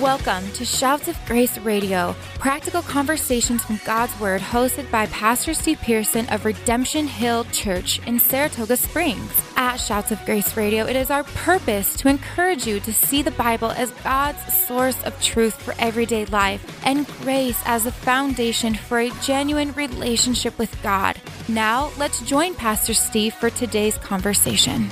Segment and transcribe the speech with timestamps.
[0.00, 5.80] Welcome to Shouts of Grace Radio, practical conversations from God's Word, hosted by Pastor Steve
[5.80, 9.32] Pearson of Redemption Hill Church in Saratoga Springs.
[9.56, 13.30] At Shouts of Grace Radio, it is our purpose to encourage you to see the
[13.30, 18.98] Bible as God's source of truth for everyday life and grace as the foundation for
[18.98, 21.16] a genuine relationship with God.
[21.48, 24.90] Now, let's join Pastor Steve for today's conversation.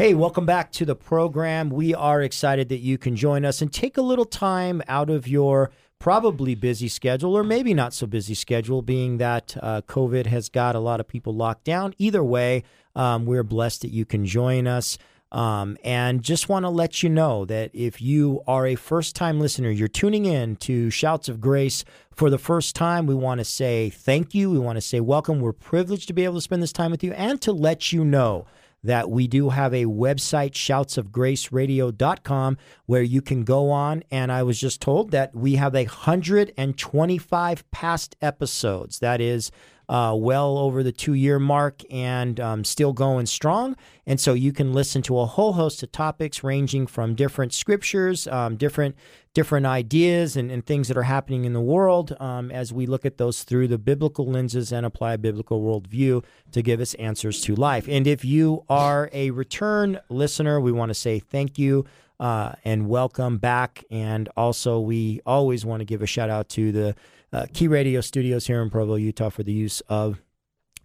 [0.00, 1.68] Hey, welcome back to the program.
[1.68, 5.28] We are excited that you can join us and take a little time out of
[5.28, 10.48] your probably busy schedule or maybe not so busy schedule, being that uh, COVID has
[10.48, 11.94] got a lot of people locked down.
[11.98, 12.62] Either way,
[12.96, 14.96] um, we're blessed that you can join us.
[15.32, 19.38] Um, and just want to let you know that if you are a first time
[19.38, 23.44] listener, you're tuning in to Shouts of Grace for the first time, we want to
[23.44, 24.50] say thank you.
[24.50, 25.40] We want to say welcome.
[25.40, 28.02] We're privileged to be able to spend this time with you and to let you
[28.02, 28.46] know
[28.82, 34.02] that we do have a website, shoutsofgraceradio.com, where you can go on.
[34.10, 38.98] And I was just told that we have a 125 past episodes.
[39.00, 39.50] That is
[39.90, 43.76] uh, well over the two year mark and um, still going strong.
[44.06, 48.28] And so you can listen to a whole host of topics ranging from different scriptures,
[48.28, 48.94] um, different
[49.32, 53.06] different ideas and, and, things that are happening in the world um, as we look
[53.06, 57.40] at those through the biblical lenses and apply a biblical worldview to give us answers
[57.40, 57.86] to life.
[57.88, 61.84] And if you are a return listener, we want to say thank you.
[62.20, 63.82] Uh, and welcome back.
[63.90, 66.94] And also, we always want to give a shout out to the
[67.32, 70.20] uh, Key Radio Studios here in Provo, Utah, for the use of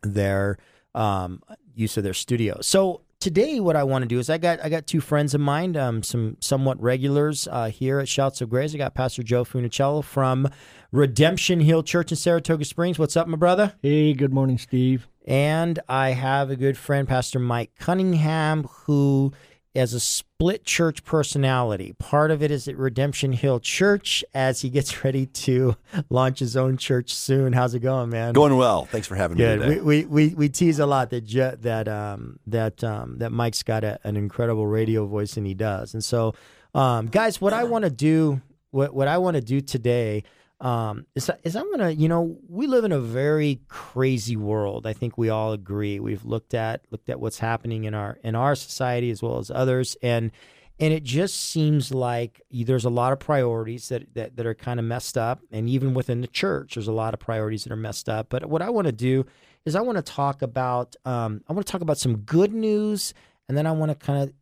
[0.02, 0.58] their
[0.94, 1.44] um,
[1.76, 2.60] use of their studio.
[2.62, 5.42] So today, what I want to do is I got I got two friends of
[5.42, 8.74] mine, um, some somewhat regulars uh, here at Shouts of Grace.
[8.74, 10.48] I got Pastor Joe Funicello from
[10.92, 12.98] Redemption Hill Church in Saratoga Springs.
[12.98, 13.74] What's up, my brother?
[13.82, 15.10] Hey, good morning, Steve.
[15.28, 19.34] And I have a good friend, Pastor Mike Cunningham, who
[19.76, 21.94] as a split church personality.
[22.00, 25.76] Part of it is at Redemption Hill Church as he gets ready to
[26.10, 27.54] launch his own church soon.
[27.54, 28.34] How's it going, man?
[28.34, 28.86] Going well.
[28.86, 29.60] Thanks for having Good.
[29.60, 29.82] me today.
[29.82, 33.64] We, we, we, we tease a lot that Je- that um, that um, that Mike's
[33.64, 35.94] got a, an incredible radio voice and he does.
[35.94, 36.34] And so,
[36.74, 40.24] um, guys, what I want to do, what what I want to do today
[40.62, 44.88] um, is, is I'm gonna, you know, we live in a very crazy world.
[44.88, 46.00] I think we all agree.
[46.00, 49.52] We've looked at looked at what's happening in our in our society as well as
[49.52, 50.32] others, and
[50.80, 54.80] and it just seems like there's a lot of priorities that that, that are kind
[54.80, 57.78] of messed up, and even within the church, there's a lot of priorities that are
[57.78, 58.28] messed up.
[58.30, 59.26] But what I want to do
[59.66, 63.14] is I want to talk about um, I want to talk about some good news,
[63.50, 64.34] and then I want to kind of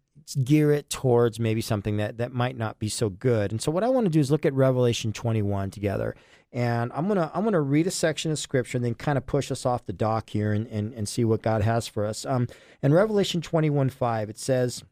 [0.44, 3.52] gear it towards maybe something that that might not be so good.
[3.52, 6.16] And so what I want to do is look at Revelation 21 together.
[6.52, 9.52] And I'm gonna I'm gonna read a section of scripture and then kind of push
[9.52, 12.26] us off the dock here and, and, and see what God has for us.
[12.26, 12.48] Um,
[12.82, 14.84] in Revelation 21 5, it says,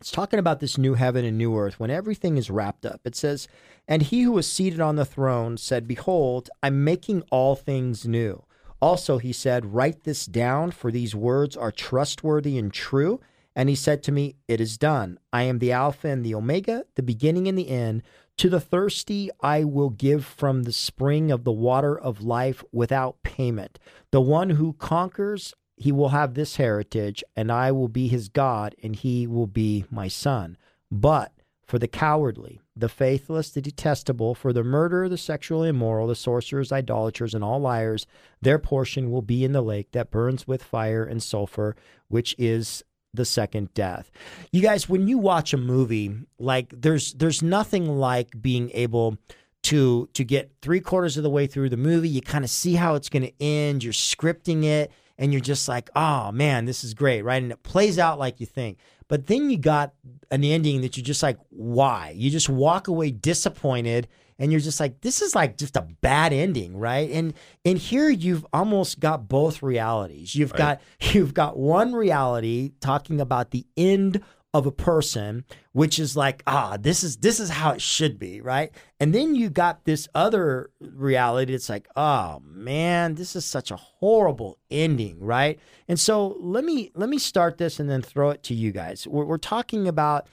[0.00, 3.00] it's talking about this new heaven and new earth when everything is wrapped up.
[3.04, 3.48] It says,
[3.88, 8.44] And he who was seated on the throne said, Behold, I'm making all things new.
[8.80, 13.20] Also, he said, Write this down, for these words are trustworthy and true.
[13.58, 15.18] And he said to me, It is done.
[15.32, 18.04] I am the Alpha and the Omega, the beginning and the end.
[18.36, 23.20] To the thirsty, I will give from the spring of the water of life without
[23.24, 23.80] payment.
[24.12, 28.76] The one who conquers, he will have this heritage, and I will be his God,
[28.80, 30.56] and he will be my son.
[30.88, 31.32] But
[31.66, 36.70] for the cowardly, the faithless, the detestable, for the murderer, the sexually immoral, the sorcerers,
[36.70, 38.06] idolaters, and all liars,
[38.40, 41.74] their portion will be in the lake that burns with fire and sulfur,
[42.06, 44.10] which is the second death.
[44.52, 49.18] You guys, when you watch a movie, like there's there's nothing like being able
[49.64, 52.08] to to get three quarters of the way through the movie.
[52.08, 53.82] You kind of see how it's going to end.
[53.82, 57.42] You're scripting it, and you're just like, oh man, this is great, right?
[57.42, 58.78] And it plays out like you think.
[59.08, 59.94] But then you got
[60.30, 62.12] an ending that you're just like, why?
[62.14, 64.06] You just walk away disappointed
[64.38, 67.10] and you're just like this is like just a bad ending right?
[67.10, 67.34] And
[67.64, 70.34] and here you've almost got both realities.
[70.34, 70.58] You've right.
[70.58, 70.80] got
[71.14, 74.22] you've got one reality talking about the end
[74.54, 78.40] of a person which is like ah this is this is how it should be
[78.40, 78.70] right?
[79.00, 83.76] And then you got this other reality it's like oh man this is such a
[83.76, 85.58] horrible ending right?
[85.86, 89.06] And so let me let me start this and then throw it to you guys.
[89.06, 90.28] We're, we're talking about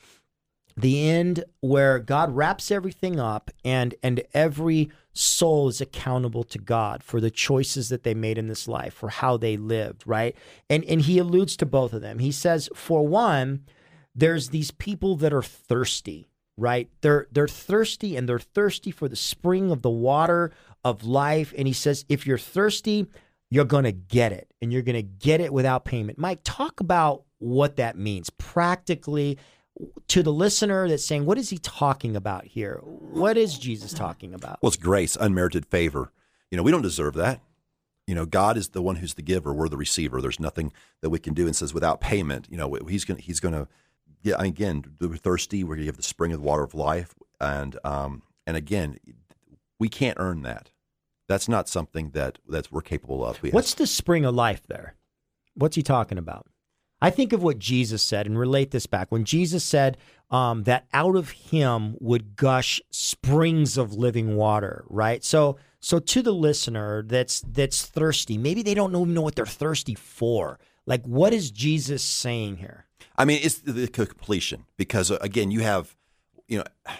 [0.77, 7.01] the end where God wraps everything up and and every soul is accountable to God
[7.01, 10.35] for the choices that they made in this life, for how they lived, right?
[10.69, 12.19] And and he alludes to both of them.
[12.19, 13.65] He says, for one,
[14.13, 16.89] there's these people that are thirsty, right?
[17.01, 20.51] They're they're thirsty and they're thirsty for the spring of the water
[20.83, 21.53] of life.
[21.57, 23.07] And he says, if you're thirsty,
[23.49, 26.17] you're gonna get it, and you're gonna get it without payment.
[26.17, 29.37] Mike, talk about what that means practically
[30.07, 32.79] to the listener that's saying, what is he talking about here?
[32.83, 34.59] What is Jesus talking about?
[34.61, 36.11] Well, it's grace, unmerited favor.
[36.51, 37.41] You know, we don't deserve that.
[38.07, 39.53] You know, God is the one who's the giver.
[39.53, 40.21] We're the receiver.
[40.21, 41.47] There's nothing that we can do.
[41.47, 43.67] And says without payment, you know, he's going to, he's going to,
[44.21, 45.63] yeah, again, we're thirsty.
[45.63, 47.15] We're going to give the spring of the water of life.
[47.41, 48.99] And, um, and again,
[49.79, 50.69] we can't earn that.
[51.27, 53.41] That's not something that, that we're capable of.
[53.41, 54.95] We What's have, the spring of life there?
[55.55, 56.45] What's he talking about?
[57.01, 59.11] I think of what Jesus said and relate this back.
[59.11, 59.97] When Jesus said
[60.31, 65.23] um, that out of him would gush springs of living water, right?
[65.23, 69.45] So, so to the listener that's that's thirsty, maybe they don't even know what they're
[69.45, 70.59] thirsty for.
[70.85, 72.85] Like, what is Jesus saying here?
[73.17, 75.95] I mean, it's the completion because uh, again, you have,
[76.47, 76.65] you know,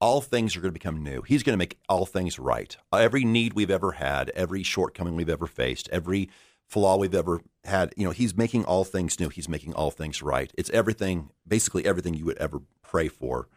[0.00, 1.22] all things are going to become new.
[1.22, 2.76] He's going to make all things right.
[2.92, 6.28] Every need we've ever had, every shortcoming we've ever faced, every
[6.66, 7.92] flaw we've ever had.
[7.96, 9.28] You know, he's making all things new.
[9.28, 10.52] He's making all things right.
[10.56, 13.48] It's everything, basically everything you would ever pray for,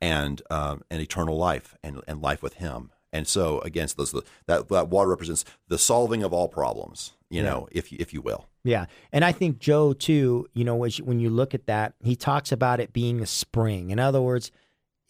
[0.00, 2.90] and um, and eternal life and and life with Him.
[3.12, 4.12] And so, against those,
[4.46, 7.12] that that water represents the solving of all problems.
[7.28, 8.48] You know, if you, if you will.
[8.64, 10.46] Yeah, and I think Joe too.
[10.52, 13.90] You know, when you look at that, he talks about it being a spring.
[13.90, 14.50] In other words.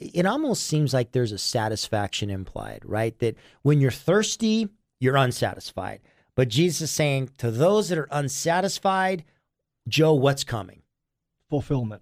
[0.03, 3.19] It almost seems like there's a satisfaction implied, right?
[3.19, 6.01] That when you're thirsty, you're unsatisfied.
[6.41, 9.25] But Jesus is saying to those that are unsatisfied,
[9.87, 10.81] Joe, what's coming?
[11.51, 12.01] Fulfillment.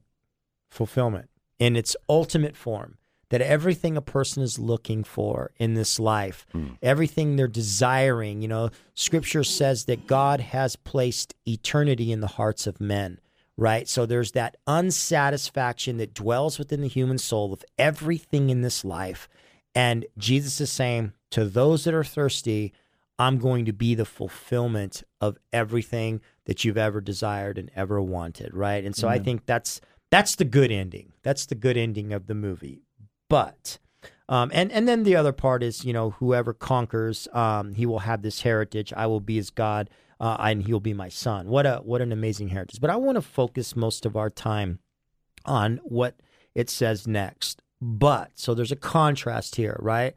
[0.70, 2.98] Fulfillment in its ultimate form.
[3.30, 6.78] That everything a person is looking for in this life, mm.
[6.80, 12.68] everything they're desiring, you know, scripture says that God has placed eternity in the hearts
[12.68, 13.18] of men,
[13.56, 13.88] right?
[13.88, 19.28] So there's that unsatisfaction that dwells within the human soul of everything in this life.
[19.74, 22.72] And Jesus is saying to those that are thirsty,
[23.18, 28.54] I'm going to be the fulfillment of everything that you've ever desired and ever wanted,
[28.54, 28.84] right?
[28.84, 29.14] And so mm-hmm.
[29.14, 29.80] I think that's
[30.10, 31.12] that's the good ending.
[31.22, 32.82] That's the good ending of the movie.
[33.28, 33.78] But
[34.28, 38.00] um, and and then the other part is, you know, whoever conquers, um, he will
[38.00, 38.92] have this heritage.
[38.96, 39.90] I will be his God,
[40.20, 41.48] uh, and he'll be my son.
[41.48, 42.80] What a what an amazing heritage!
[42.80, 44.80] But I want to focus most of our time
[45.44, 46.20] on what
[46.54, 47.62] it says next.
[47.80, 50.14] But so there's a contrast here, right?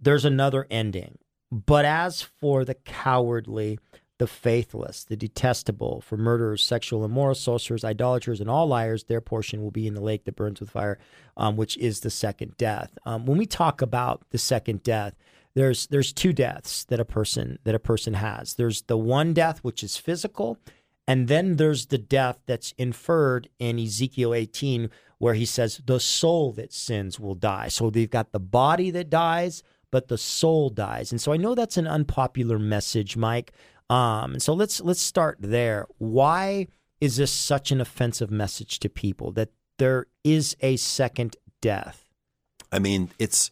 [0.00, 1.18] There's another ending.
[1.52, 3.78] But as for the cowardly,
[4.16, 9.62] the faithless, the detestable, for murderers, sexual immoral, sorcerers, idolaters, and all liars, their portion
[9.62, 10.98] will be in the lake that burns with fire,
[11.36, 12.96] um, which is the second death.
[13.04, 15.14] Um, when we talk about the second death,
[15.54, 18.54] there's there's two deaths that a person that a person has.
[18.54, 20.56] There's the one death which is physical,
[21.06, 24.88] and then there's the death that's inferred in Ezekiel 18,
[25.18, 27.68] where he says the soul that sins will die.
[27.68, 31.12] So they've got the body that dies, but the soul dies.
[31.12, 33.52] And so I know that's an unpopular message, Mike.
[33.88, 35.86] Um, and so let's let's start there.
[35.98, 36.66] Why
[37.00, 42.08] is this such an offensive message to people that there is a second death?
[42.72, 43.50] I mean, it's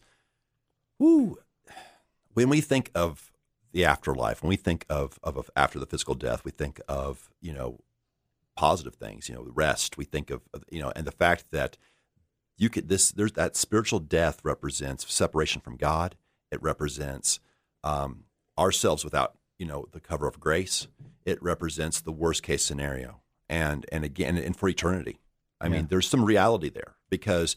[0.99, 1.37] whoo,
[2.33, 3.31] when we think of
[3.71, 7.29] the afterlife, when we think of, of, of after the physical death, we think of
[7.39, 7.79] you know
[8.55, 9.95] positive things, you know, rest.
[9.95, 10.41] We think of
[10.71, 11.77] you know, and the fact that
[12.57, 16.15] you could this there's that spiritual death represents separation from God
[16.51, 17.39] it represents
[17.83, 18.25] um,
[18.57, 20.87] ourselves without you know the cover of grace.
[21.25, 25.19] It represents the worst case scenario, and and again, and for eternity.
[25.59, 25.73] I yeah.
[25.73, 27.55] mean, there's some reality there because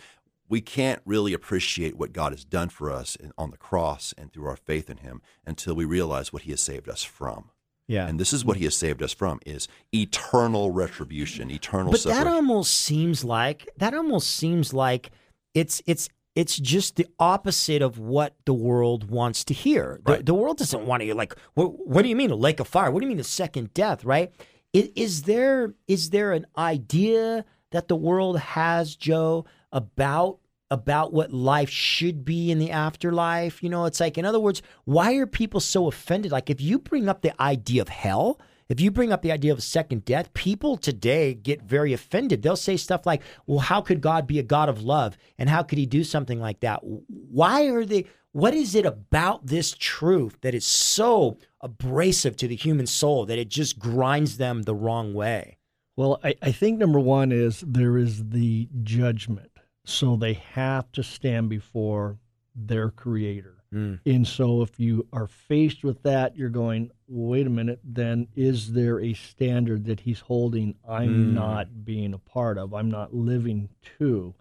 [0.48, 4.30] we can't really appreciate what God has done for us in, on the cross and
[4.30, 7.50] through our faith in Him until we realize what He has saved us from.
[7.86, 8.06] Yeah.
[8.06, 12.26] And this is what he has saved us from is eternal retribution, eternal But that
[12.26, 15.10] almost seems like that almost seems like
[15.52, 20.00] it's it's it's just the opposite of what the world wants to hear.
[20.04, 22.60] The, the world doesn't want to hear like, what, what, do you mean a lake
[22.60, 22.90] of fire?
[22.90, 24.04] What do you mean a second death?
[24.04, 24.32] Right?
[24.72, 30.38] Is, is there is there an idea that the world has, Joe, about
[30.70, 33.62] about what life should be in the afterlife?
[33.62, 36.32] You know, it's like, in other words, why are people so offended?
[36.32, 39.52] Like, if you bring up the idea of hell, if you bring up the idea
[39.52, 42.42] of second death, people today get very offended.
[42.42, 45.16] They'll say stuff like, well, how could God be a God of love?
[45.38, 46.80] And how could he do something like that?
[46.82, 52.56] Why are they, what is it about this truth that is so abrasive to the
[52.56, 55.58] human soul that it just grinds them the wrong way?
[55.96, 59.50] Well, I, I think number one is there is the judgment.
[59.86, 62.18] So they have to stand before
[62.56, 63.62] their creator.
[63.74, 63.98] Mm.
[64.06, 68.72] And so if you are faced with that, you're going, wait a minute, then is
[68.72, 71.34] there a standard that he's holding I'm mm.
[71.34, 74.34] not being a part of, I'm not living to?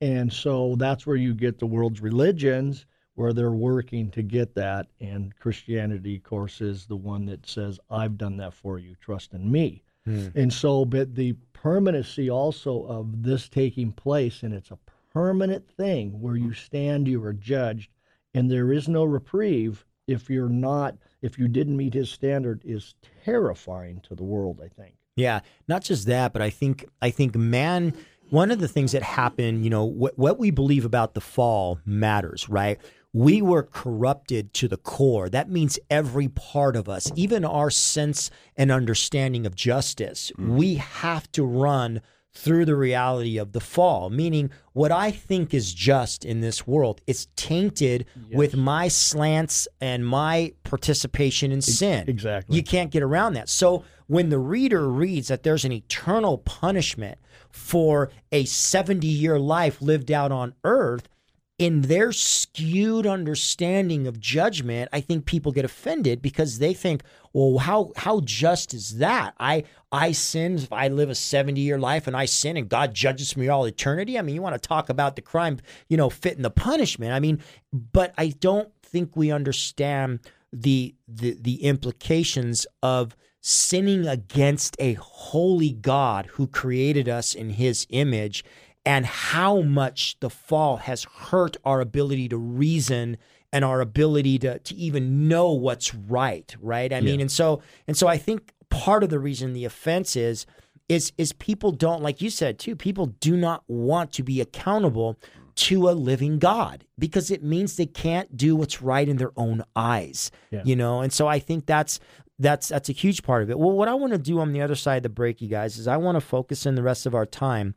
[0.00, 4.88] And so that's where you get the world's religions where they're working to get that.
[5.00, 9.32] And Christianity, of course, is the one that says, I've done that for you, trust
[9.32, 9.82] in me.
[10.06, 10.36] Mm.
[10.36, 14.78] And so, but the permanency also of this taking place, and it's a
[15.12, 17.90] permanent thing where you stand, you are judged,
[18.36, 22.94] and there is no reprieve if you're not, if you didn't meet his standard, is
[23.24, 24.94] terrifying to the world, I think.
[25.16, 27.94] Yeah, not just that, but I think I think man
[28.30, 31.78] one of the things that happened, you know, what, what we believe about the fall
[31.84, 32.78] matters, right?
[33.12, 35.28] We were corrupted to the core.
[35.28, 40.56] That means every part of us, even our sense and understanding of justice, mm.
[40.56, 42.02] we have to run
[42.36, 47.00] through the reality of the fall, meaning what I think is just in this world
[47.06, 48.36] is tainted yes.
[48.36, 52.04] with my slants and my participation in sin.
[52.06, 52.54] Exactly.
[52.54, 53.48] You can't get around that.
[53.48, 57.18] So when the reader reads that there's an eternal punishment
[57.50, 61.08] for a 70 year life lived out on earth,
[61.58, 67.58] in their skewed understanding of judgment, I think people get offended because they think, well,
[67.58, 69.34] how how just is that?
[69.40, 72.92] I I sin if I live a 70 year life and I sin and God
[72.92, 74.18] judges me all eternity.
[74.18, 75.58] I mean, you want to talk about the crime,
[75.88, 77.12] you know, fitting the punishment.
[77.12, 77.40] I mean,
[77.72, 80.20] but I don't think we understand
[80.52, 87.86] the the the implications of sinning against a holy God who created us in his
[87.90, 88.44] image
[88.86, 93.18] and how much the fall has hurt our ability to reason
[93.52, 96.92] and our ability to to even know what's right, right?
[96.92, 97.02] I yeah.
[97.02, 100.46] mean, and so and so I think part of the reason the offense is
[100.88, 105.18] is is people don't like you said too, people do not want to be accountable
[105.56, 109.64] to a living God because it means they can't do what's right in their own
[109.74, 110.30] eyes.
[110.50, 110.62] Yeah.
[110.64, 111.98] You know, and so I think that's
[112.38, 113.58] that's that's a huge part of it.
[113.58, 115.78] Well, what I want to do on the other side of the break, you guys,
[115.78, 117.74] is I want to focus in the rest of our time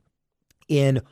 [0.70, 1.02] in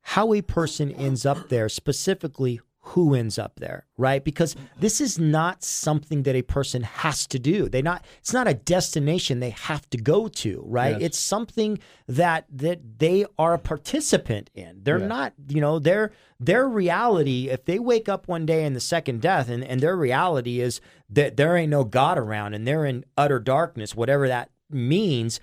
[0.00, 4.24] how a person ends up there, specifically who ends up there, right?
[4.24, 7.68] Because this is not something that a person has to do.
[7.68, 10.92] They not it's not a destination they have to go to, right?
[10.92, 11.02] Yes.
[11.02, 14.80] It's something that that they are a participant in.
[14.84, 15.08] They're yes.
[15.08, 19.20] not, you know, their their reality, if they wake up one day in the second
[19.20, 23.04] death and, and their reality is that there ain't no God around and they're in
[23.18, 25.40] utter darkness, whatever that means,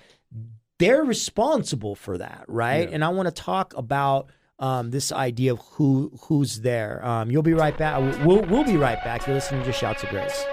[0.79, 2.87] they're responsible for that, right?
[2.89, 2.95] Yeah.
[2.95, 4.29] And I want to talk about
[4.59, 7.05] um, this idea of who who's there.
[7.05, 7.99] Um, you'll be right back.
[8.25, 9.27] We'll, we'll be right back.
[9.27, 10.45] You're listening to Shouts of Grace.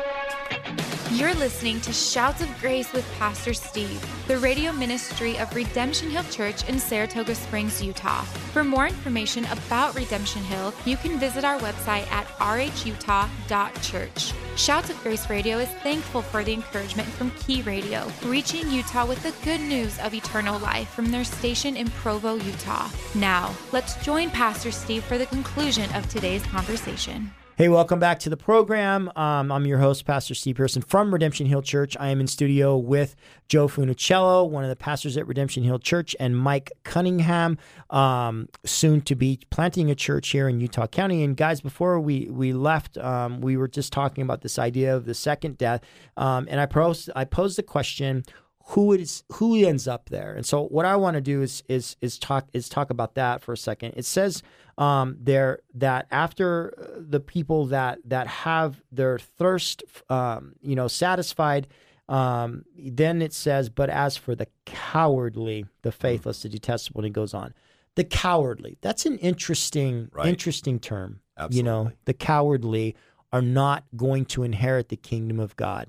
[1.14, 6.24] You're listening to Shouts of Grace with Pastor Steve, the radio ministry of Redemption Hill
[6.30, 8.22] Church in Saratoga Springs, Utah.
[8.22, 14.32] For more information about Redemption Hill, you can visit our website at rhutah.church.
[14.56, 19.22] Shouts of Grace Radio is thankful for the encouragement from Key Radio, reaching Utah with
[19.22, 22.88] the good news of eternal life from their station in Provo, Utah.
[23.14, 27.30] Now, let's join Pastor Steve for the conclusion of today's conversation.
[27.54, 29.12] Hey, welcome back to the program.
[29.14, 31.94] Um, I'm your host, Pastor Steve Pearson from Redemption Hill Church.
[32.00, 33.14] I am in studio with
[33.46, 37.58] Joe Funicello, one of the pastors at Redemption Hill Church, and Mike Cunningham,
[37.90, 41.22] um, soon to be planting a church here in Utah County.
[41.22, 45.04] And guys, before we we left, um, we were just talking about this idea of
[45.04, 45.82] the second death,
[46.16, 48.24] um, and I posed I posed the question:
[48.66, 50.34] who is who ends up there.
[50.34, 53.42] And so what I want to do is is is talk is talk about that
[53.42, 53.94] for a second.
[53.96, 54.42] It says
[54.78, 61.68] um, there that after the people that that have their thirst, um, you know, satisfied.
[62.08, 67.12] Um, then it says, but as for the cowardly, the faithless, the detestable, and it
[67.14, 67.54] goes on.
[67.94, 68.76] The cowardly.
[68.82, 70.26] That's an interesting, right.
[70.26, 71.20] interesting term.
[71.38, 71.56] Absolutely.
[71.56, 72.96] You know, the cowardly
[73.32, 75.88] are not going to inherit the kingdom of God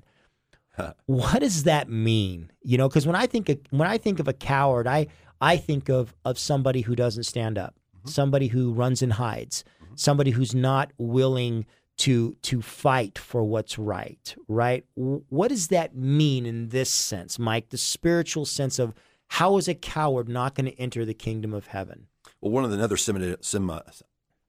[1.06, 2.50] what does that mean?
[2.62, 5.06] You know, because when I think of, when I think of a coward, I
[5.40, 8.08] I think of of somebody who doesn't stand up, mm-hmm.
[8.08, 9.94] somebody who runs and hides, mm-hmm.
[9.96, 11.66] somebody who's not willing
[11.98, 14.34] to to fight for what's right.
[14.48, 14.84] Right?
[14.94, 17.68] What does that mean in this sense, Mike?
[17.68, 18.94] The spiritual sense of
[19.28, 22.06] how is a coward not going to enter the kingdom of heaven?
[22.40, 23.36] Well, one of the another synonym,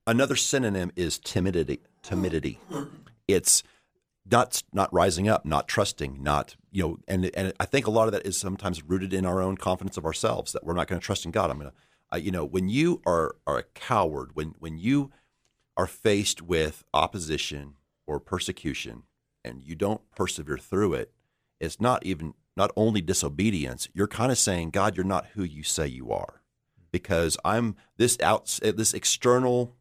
[0.07, 1.81] another synonym is timidity.
[2.01, 2.59] Timidity.
[3.27, 3.63] It's
[4.29, 8.07] not not rising up, not trusting, not you know, and and I think a lot
[8.07, 10.99] of that is sometimes rooted in our own confidence of ourselves that we're not going
[10.99, 11.49] to trust in God.
[11.49, 11.75] I'm going to,
[12.13, 15.11] uh, you know, when you are are a coward, when when you
[15.77, 17.75] are faced with opposition
[18.07, 19.03] or persecution
[19.43, 21.11] and you don't persevere through it,
[21.59, 23.89] it's not even not only disobedience.
[23.93, 26.41] You're kind of saying, God, you're not who you say you are,
[26.91, 29.75] because I'm this out this external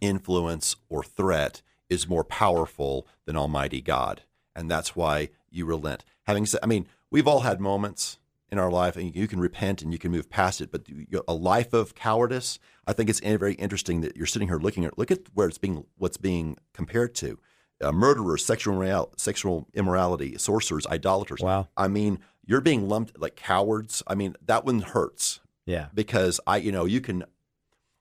[0.00, 4.22] influence or threat is more powerful than Almighty God.
[4.54, 6.04] And that's why you relent.
[6.26, 8.18] Having said, I mean, we've all had moments
[8.50, 10.70] in our life, and you can repent and you can move past it.
[10.70, 10.86] But
[11.28, 14.96] a life of cowardice, I think it's very interesting that you're sitting here looking at
[14.98, 17.38] look at where it's being what's being compared to.
[17.82, 21.40] Uh, murderers, sexual sexual immorality, sorcerers, idolaters.
[21.42, 21.68] Wow.
[21.76, 24.02] I mean, you're being lumped like cowards.
[24.06, 25.88] I mean, that one hurts Yeah.
[25.92, 27.24] because I, you know, you can.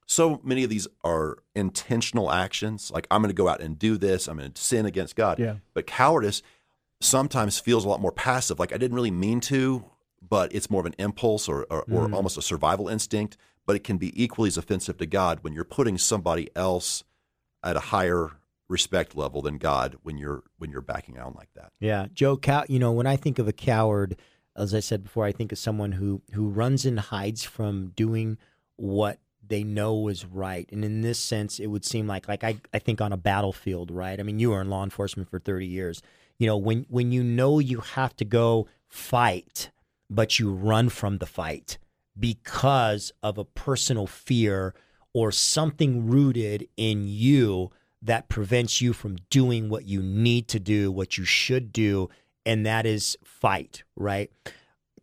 [0.07, 2.91] So many of these are intentional actions.
[2.91, 4.27] Like I'm going to go out and do this.
[4.27, 5.39] I'm going to sin against God.
[5.39, 5.55] Yeah.
[5.74, 6.41] But cowardice
[7.01, 8.59] sometimes feels a lot more passive.
[8.59, 9.85] Like I didn't really mean to,
[10.27, 12.13] but it's more of an impulse or, or, or mm.
[12.13, 13.38] almost a survival instinct.
[13.65, 17.03] But it can be equally as offensive to God when you're putting somebody else
[17.63, 18.31] at a higher
[18.67, 21.71] respect level than God when you're when you're backing out like that.
[21.79, 22.38] Yeah, Joe.
[22.38, 22.63] Cow.
[22.67, 24.17] You know, when I think of a coward,
[24.55, 28.38] as I said before, I think of someone who who runs and hides from doing
[28.77, 30.69] what they know is right.
[30.71, 33.91] And in this sense, it would seem like like I I think on a battlefield,
[33.91, 34.19] right?
[34.19, 36.01] I mean, you were in law enforcement for thirty years.
[36.37, 39.71] You know, when when you know you have to go fight,
[40.09, 41.77] but you run from the fight
[42.17, 44.73] because of a personal fear
[45.13, 47.71] or something rooted in you
[48.01, 52.09] that prevents you from doing what you need to do, what you should do,
[52.45, 54.31] and that is fight, right?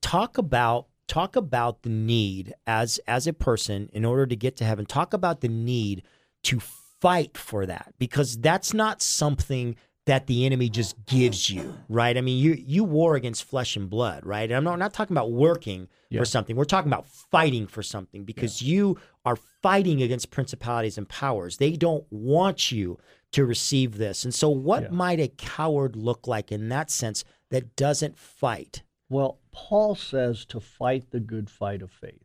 [0.00, 4.64] Talk about talk about the need as as a person in order to get to
[4.64, 4.86] heaven.
[4.86, 6.02] Talk about the need
[6.44, 9.76] to fight for that because that's not something
[10.06, 12.16] that the enemy just gives you, right?
[12.16, 14.48] I mean, you you war against flesh and blood, right?
[14.50, 16.20] And I'm not, not talking about working Yeah.
[16.20, 16.56] for something.
[16.56, 21.58] We're talking about fighting for something because you are fighting against principalities and powers.
[21.58, 22.98] They don't want you
[23.32, 24.24] to receive this.
[24.24, 24.88] And so what Yeah.
[24.90, 28.82] might a coward look like in that sense that doesn't fight?
[29.12, 32.24] Well, Paul says to fight the good fight of faith.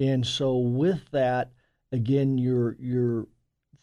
[0.00, 1.52] And so with that,
[1.92, 3.26] again, you're you're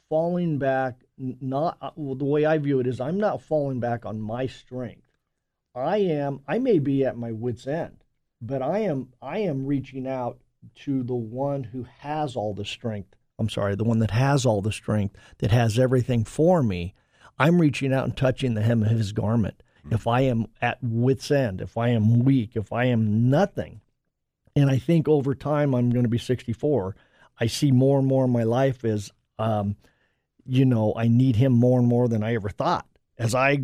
[0.09, 4.03] falling back not uh, well, the way I view it is I'm not falling back
[4.03, 5.07] on my strength.
[5.75, 8.03] I am I may be at my wits end,
[8.41, 10.39] but I am I am reaching out
[10.85, 13.15] to the one who has all the strength.
[13.37, 16.95] I'm sorry, the one that has all the strength, that has everything for me.
[17.37, 19.61] I'm reaching out and touching the hem of his garment.
[19.91, 23.81] If I am at wits end, if I am weak, if I am nothing,
[24.55, 26.95] and I think over time I'm going to be 64.
[27.39, 29.75] I see more and more in my life as, um,
[30.45, 32.85] you know, I need him more and more than I ever thought.
[33.17, 33.63] As I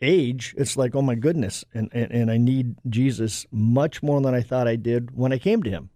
[0.00, 4.34] age, it's like, oh my goodness, and, and, and I need Jesus much more than
[4.34, 5.90] I thought I did when I came to him.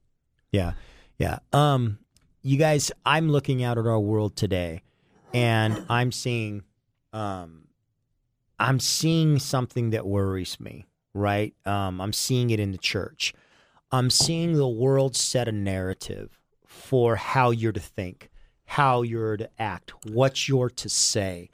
[0.50, 0.72] Yeah.
[1.18, 1.38] Yeah.
[1.52, 1.98] Um
[2.42, 4.82] you guys, I'm looking out at our world today
[5.32, 6.64] and I'm seeing
[7.12, 7.68] um
[8.62, 11.54] I'm seeing something that worries me, right?
[11.66, 13.34] Um I'm seeing it in the church.
[13.90, 18.30] I'm seeing the world set a narrative for how you're to think,
[18.64, 21.50] how you're to act, what you're to say.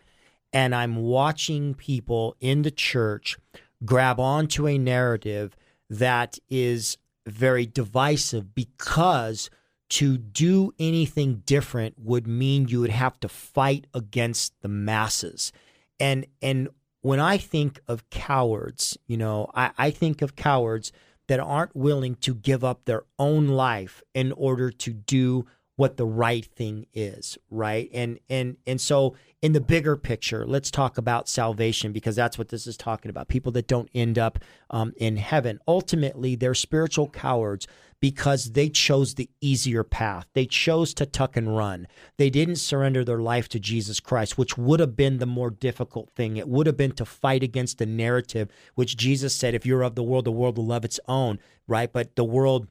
[0.52, 3.36] And I'm watching people in the church
[3.84, 5.56] grab onto a narrative
[5.90, 9.50] that is very divisive because
[9.90, 15.52] to do anything different would mean you would have to fight against the masses.
[15.98, 16.68] And and
[17.08, 20.92] when I think of cowards, you know, I, I think of cowards
[21.26, 26.04] that aren't willing to give up their own life in order to do what the
[26.04, 27.88] right thing is, right?
[27.94, 32.50] And and and so in the bigger picture, let's talk about salvation because that's what
[32.50, 33.28] this is talking about.
[33.28, 35.60] People that don't end up um, in heaven.
[35.66, 37.66] Ultimately, they're spiritual cowards
[38.00, 40.26] because they chose the easier path.
[40.34, 41.86] They chose to tuck and run.
[42.16, 46.10] They didn't surrender their life to Jesus Christ, which would have been the more difficult
[46.14, 46.36] thing.
[46.36, 49.94] It would have been to fight against the narrative, which Jesus said, if you're of
[49.94, 51.92] the world, the world will love its own, right?
[51.92, 52.68] But the world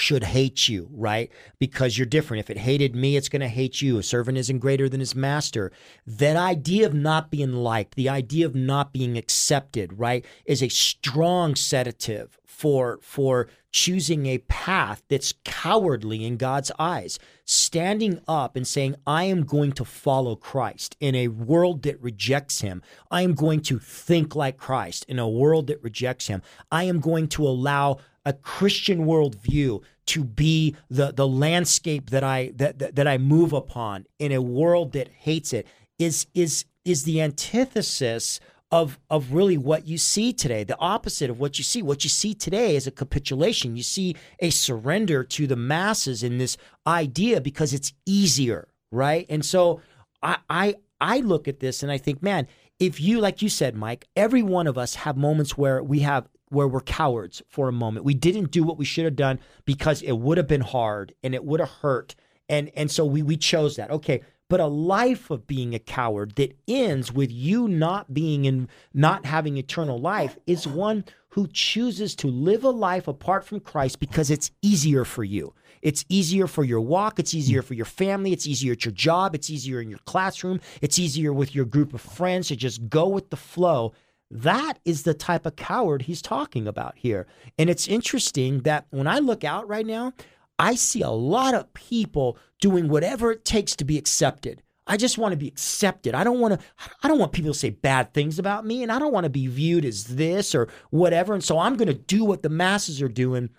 [0.00, 1.30] should hate you, right?
[1.58, 2.40] Because you're different.
[2.40, 3.98] If it hated me, it's going to hate you.
[3.98, 5.70] A servant isn't greater than his master.
[6.06, 10.68] That idea of not being liked, the idea of not being accepted, right, is a
[10.68, 17.18] strong sedative for for choosing a path that's cowardly in God's eyes.
[17.44, 22.60] Standing up and saying, "I am going to follow Christ in a world that rejects
[22.60, 22.82] him.
[23.10, 26.42] I am going to think like Christ in a world that rejects him.
[26.70, 32.52] I am going to allow a Christian worldview to be the the landscape that I
[32.56, 35.66] that, that that I move upon in a world that hates it
[35.98, 41.40] is is is the antithesis of of really what you see today the opposite of
[41.40, 41.82] what you see.
[41.82, 43.76] What you see today is a capitulation.
[43.76, 46.56] You see a surrender to the masses in this
[46.86, 49.26] idea because it's easier right?
[49.28, 49.80] And so
[50.22, 52.46] i i i look at this and i think man
[52.78, 56.28] if you like you said mike every one of us have moments where we have
[56.50, 58.04] where we're cowards for a moment.
[58.04, 61.34] We didn't do what we should have done because it would have been hard and
[61.34, 62.14] it would have hurt.
[62.48, 63.90] And and so we we chose that.
[63.90, 68.68] Okay but a life of being a coward that ends with you not being in
[68.92, 74.00] not having eternal life is one who chooses to live a life apart from Christ
[74.00, 75.54] because it's easier for you.
[75.82, 79.36] It's easier for your walk, it's easier for your family, it's easier at your job,
[79.36, 83.06] it's easier in your classroom, it's easier with your group of friends to just go
[83.06, 83.92] with the flow.
[84.30, 87.26] That is the type of coward he's talking about here.
[87.58, 90.12] And it's interesting that when I look out right now,
[90.58, 94.62] I see a lot of people doing whatever it takes to be accepted.
[94.86, 96.14] I just want to be accepted.
[96.14, 96.66] I don't want to
[97.02, 99.30] I don't want people to say bad things about me and I don't want to
[99.30, 101.32] be viewed as this or whatever.
[101.32, 103.50] And so I'm going to do what the masses are doing.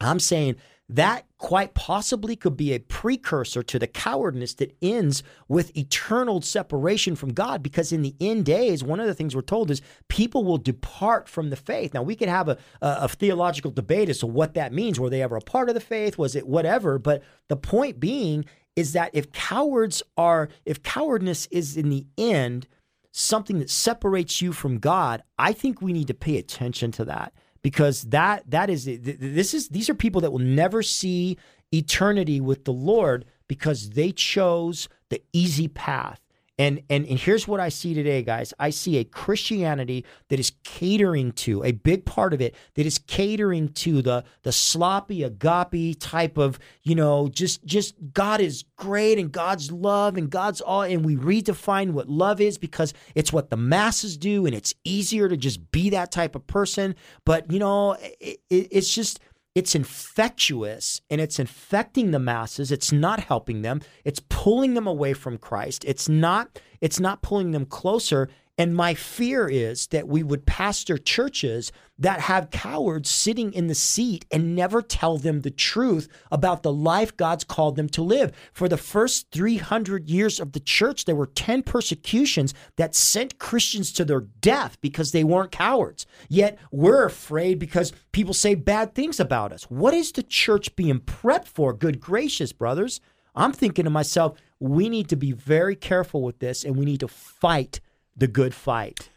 [0.00, 0.56] I'm saying
[0.88, 7.16] that quite possibly could be a precursor to the cowardness that ends with eternal separation
[7.16, 7.62] from God.
[7.62, 11.28] Because in the end days, one of the things we're told is people will depart
[11.28, 11.94] from the faith.
[11.94, 15.00] Now, we could have a, a, a theological debate as to what that means.
[15.00, 16.18] Were they ever a part of the faith?
[16.18, 16.98] Was it whatever?
[16.98, 18.44] But the point being
[18.76, 22.66] is that if cowards are, if cowardness is in the end
[23.12, 27.32] something that separates you from God, I think we need to pay attention to that
[27.64, 31.38] because that that is this is these are people that will never see
[31.72, 36.20] eternity with the Lord because they chose the easy path.
[36.56, 38.54] And, and and here's what I see today, guys.
[38.60, 42.96] I see a Christianity that is catering to a big part of it that is
[42.96, 49.18] catering to the the sloppy agape type of you know just just God is great
[49.18, 53.50] and God's love and God's all and we redefine what love is because it's what
[53.50, 56.94] the masses do and it's easier to just be that type of person.
[57.24, 59.18] But you know it, it, it's just
[59.54, 62.72] it's infectious and it's infecting the masses.
[62.72, 63.80] It's not helping them.
[64.04, 65.84] It's pulling them away from christ.
[65.86, 70.96] It's not it's not pulling them closer and my fear is that we would pastor
[70.96, 76.62] churches that have cowards sitting in the seat and never tell them the truth about
[76.62, 78.32] the life God's called them to live.
[78.52, 83.92] For the first 300 years of the church, there were 10 persecutions that sent Christians
[83.92, 86.06] to their death because they weren't cowards.
[86.28, 89.64] Yet we're afraid because people say bad things about us.
[89.64, 91.72] What is the church being prepped for?
[91.72, 93.00] Good gracious, brothers.
[93.34, 97.00] I'm thinking to myself, we need to be very careful with this and we need
[97.00, 97.80] to fight
[98.16, 99.10] the good fight.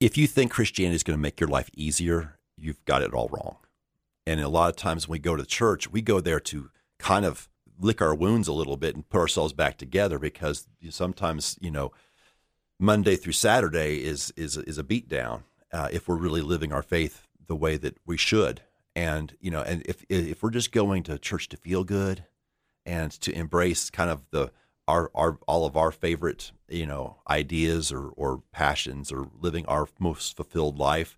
[0.00, 3.28] If you think Christianity is going to make your life easier, you've got it all
[3.28, 3.56] wrong.
[4.26, 7.24] And a lot of times when we go to church, we go there to kind
[7.24, 11.70] of lick our wounds a little bit and put ourselves back together because sometimes, you
[11.70, 11.92] know,
[12.78, 17.26] Monday through Saturday is is is a beatdown uh, if we're really living our faith
[17.46, 18.62] the way that we should.
[18.96, 22.24] And you know, and if if we're just going to church to feel good
[22.86, 24.52] and to embrace kind of the
[24.86, 29.88] our, our all of our favorite you know ideas or, or passions or living our
[29.98, 31.16] most fulfilled life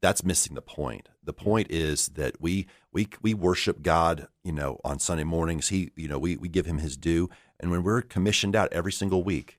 [0.00, 1.08] that's missing the point.
[1.24, 5.68] The point is that we we we worship god you know on sunday mornings.
[5.68, 7.28] He you know we, we give him his due.
[7.58, 9.58] And when we're commissioned out every single week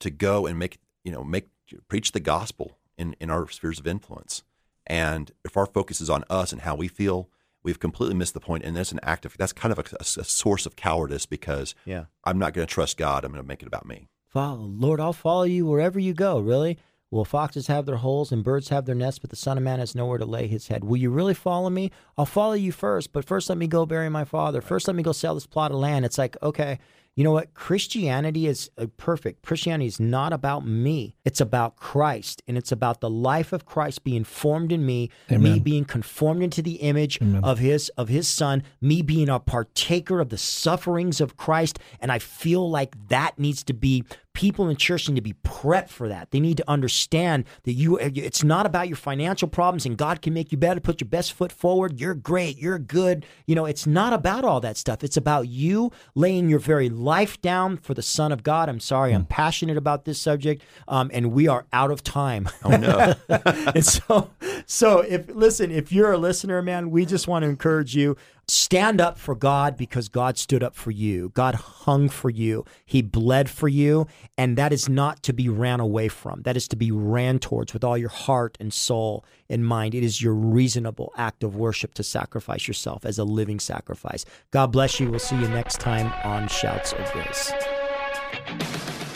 [0.00, 1.48] to go and make you know make
[1.88, 4.42] preach the gospel in in our spheres of influence.
[4.86, 7.28] And if our focus is on us and how we feel
[7.66, 10.04] we've completely missed the point, and that's an act of that's kind of a, a
[10.04, 12.04] source of cowardice because yeah.
[12.24, 13.24] I'm not going to trust God.
[13.24, 14.08] I'm going to make it about me.
[14.28, 16.38] Follow, Lord, I'll follow you wherever you go.
[16.38, 16.78] Really.
[17.10, 19.78] Will foxes have their holes and birds have their nests, but the Son of Man
[19.78, 20.82] has nowhere to lay his head?
[20.82, 21.92] Will you really follow me?
[22.18, 24.60] I'll follow you first, but first let me go bury my father.
[24.60, 26.04] First let me go sell this plot of land.
[26.04, 26.80] It's like, okay,
[27.16, 27.54] you know what?
[27.54, 29.42] Christianity is uh, perfect.
[29.42, 31.16] Christianity is not about me.
[31.24, 35.54] It's about Christ, and it's about the life of Christ being formed in me, Amen.
[35.54, 37.42] me being conformed into the image Amen.
[37.42, 42.12] of his of his Son, me being a partaker of the sufferings of Christ, and
[42.12, 44.04] I feel like that needs to be
[44.36, 46.30] people in church need to be prepped for that.
[46.30, 50.34] They need to understand that you it's not about your financial problems and God can
[50.34, 51.98] make you better, put your best foot forward.
[51.98, 53.24] You're great, you're good.
[53.46, 55.02] You know, it's not about all that stuff.
[55.02, 58.68] It's about you laying your very life down for the Son of God.
[58.68, 59.28] I'm sorry, I'm hmm.
[59.28, 62.48] passionate about this subject, um, and we are out of time.
[62.62, 63.14] Oh no!
[63.74, 64.30] and so,
[64.66, 68.18] so if listen, if you're a listener, man, we just want to encourage you.
[68.48, 71.30] Stand up for God because God stood up for you.
[71.34, 72.64] God hung for you.
[72.84, 74.06] He bled for you.
[74.38, 76.42] And that is not to be ran away from.
[76.42, 79.96] That is to be ran towards with all your heart and soul and mind.
[79.96, 84.24] It is your reasonable act of worship to sacrifice yourself as a living sacrifice.
[84.52, 85.10] God bless you.
[85.10, 87.52] We'll see you next time on Shouts of Grace.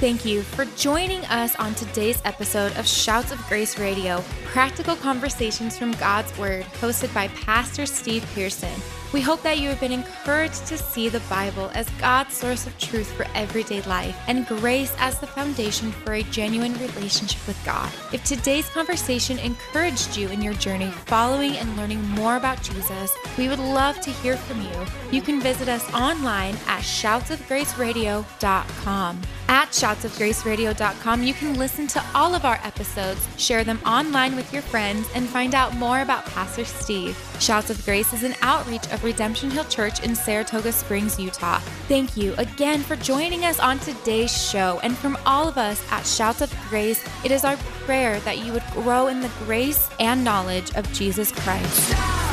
[0.00, 5.78] Thank you for joining us on today's episode of Shouts of Grace Radio, practical conversations
[5.78, 8.72] from God's Word, hosted by Pastor Steve Pearson.
[9.12, 12.78] We hope that you have been encouraged to see the Bible as God's source of
[12.78, 17.90] truth for everyday life and grace as the foundation for a genuine relationship with God.
[18.12, 23.48] If today's conversation encouraged you in your journey following and learning more about Jesus, we
[23.48, 24.70] would love to hear from you.
[25.10, 29.22] You can visit us online at shoutsofgraceradio.com.
[29.48, 34.62] At shoutsofgraceradio.com, you can listen to all of our episodes, share them online with your
[34.62, 37.18] friends, and find out more about Pastor Steve.
[37.40, 41.58] Shouts of Grace is an outreach of Redemption Hill Church in Saratoga Springs, Utah.
[41.88, 44.80] Thank you again for joining us on today's show.
[44.82, 48.52] And from all of us at Shouts of Grace, it is our prayer that you
[48.52, 52.29] would grow in the grace and knowledge of Jesus Christ.